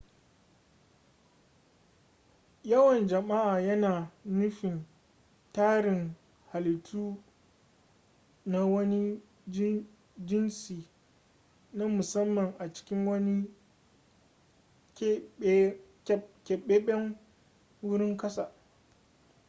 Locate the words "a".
12.59-12.73